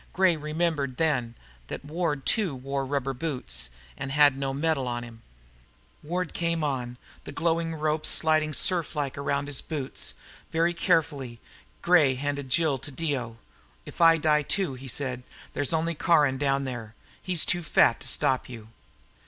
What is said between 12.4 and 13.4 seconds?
Jill to Dio.